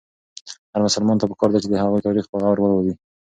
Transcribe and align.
هر 0.71 0.79
مسلمان 0.87 1.17
ته 1.19 1.25
پکار 1.31 1.49
ده 1.51 1.59
چې 1.63 1.69
د 1.69 1.75
هغوی 1.83 2.05
تاریخ 2.07 2.25
په 2.29 2.37
غور 2.41 2.57
ولولي. 2.59 2.93